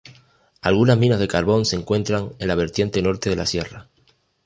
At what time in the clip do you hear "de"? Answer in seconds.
1.19-1.27, 3.29-3.35